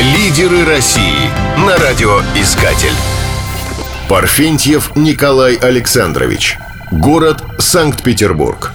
[0.00, 2.90] Лидеры России на радиоискатель.
[4.08, 6.58] Парфентьев Николай Александрович.
[6.90, 8.72] Город Санкт-Петербург.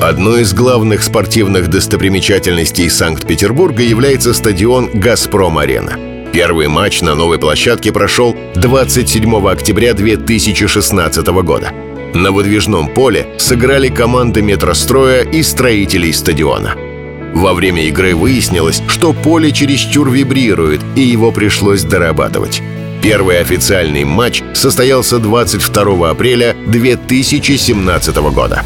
[0.00, 6.30] Одной из главных спортивных достопримечательностей Санкт-Петербурга является стадион «Газпром-арена».
[6.32, 11.72] Первый матч на новой площадке прошел 27 октября 2016 года.
[12.14, 16.87] На выдвижном поле сыграли команды метростроя и строителей стадиона.
[17.34, 22.62] Во время игры выяснилось, что поле чересчур вибрирует, и его пришлось дорабатывать.
[23.02, 28.64] Первый официальный матч состоялся 22 апреля 2017 года.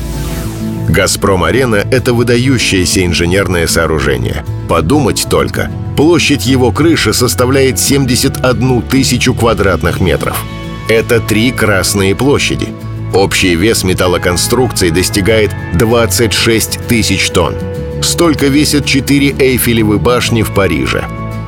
[0.89, 4.45] «Газпром-арена»— это выдающееся инженерное сооружение.
[4.69, 10.43] Подумать только, площадь его крыши составляет 71 тысячу квадратных метров.
[10.89, 12.69] Это три красные площади—
[13.15, 17.55] Общий вес металлоконструкций достигает 26 тысяч тонн.
[18.03, 21.05] Столько весят 4 Эйфелевы башни в Париже.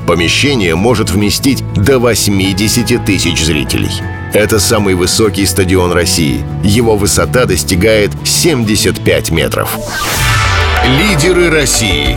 [0.06, 3.90] Помещение может вместить до 80 тысяч зрителей.
[4.32, 6.44] Это самый высокий стадион России.
[6.62, 9.76] Его высота достигает 75 метров.
[10.98, 12.16] Лидеры России.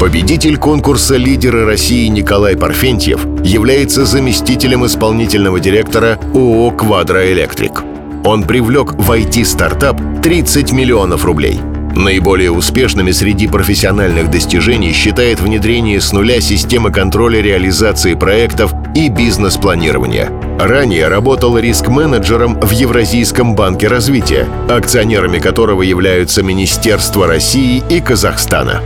[0.00, 7.82] Победитель конкурса «Лидеры России» Николай Парфентьев является заместителем исполнительного директора ООО «Квадроэлектрик».
[8.24, 11.60] Он привлек в IT-стартап 30 миллионов рублей.
[11.94, 20.30] Наиболее успешными среди профессиональных достижений считает внедрение с нуля системы контроля реализации проектов и бизнес-планирования.
[20.58, 28.80] Ранее работал риск-менеджером в Евразийском банке развития, акционерами которого являются Министерство России и Казахстана.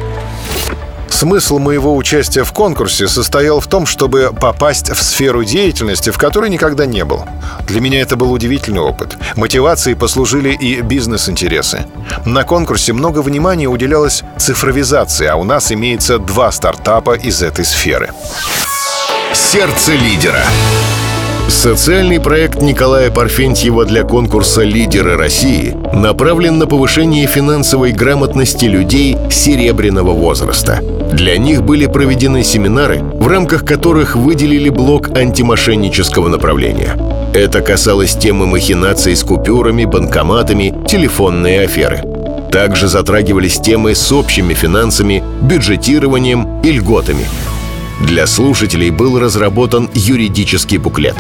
[1.17, 6.51] Смысл моего участия в конкурсе состоял в том, чтобы попасть в сферу деятельности, в которой
[6.51, 7.25] никогда не был.
[7.67, 9.17] Для меня это был удивительный опыт.
[9.35, 11.87] Мотивацией послужили и бизнес-интересы.
[12.27, 18.11] На конкурсе много внимания уделялось цифровизации, а у нас имеется два стартапа из этой сферы.
[19.33, 20.45] Сердце лидера.
[21.49, 30.11] Социальный проект Николая Парфентьева для конкурса «Лидеры России» направлен на повышение финансовой грамотности людей серебряного
[30.11, 30.81] возраста.
[31.13, 36.97] Для них были проведены семинары, в рамках которых выделили блок антимошеннического направления.
[37.33, 42.03] Это касалось темы махинаций с купюрами, банкоматами, телефонные аферы.
[42.51, 47.25] Также затрагивались темы с общими финансами, бюджетированием и льготами–
[48.01, 51.17] для слушателей был разработан юридический буклет.